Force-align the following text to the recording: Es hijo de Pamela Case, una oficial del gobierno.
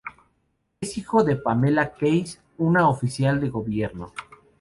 Es 0.81 0.97
hijo 0.97 1.23
de 1.23 1.35
Pamela 1.35 1.91
Case, 1.93 2.39
una 2.57 2.89
oficial 2.89 3.39
del 3.39 3.51
gobierno. 3.51 4.11